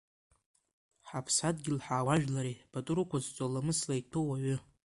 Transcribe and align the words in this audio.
Ҳаԥсадгьыли 1.07 1.83
ҳауаажәлари 1.85 2.61
пату 2.71 2.93
рықәызҵо, 2.97 3.45
ламысла 3.53 3.93
иҭәу 3.99 4.21
ауаҩы… 4.25 4.57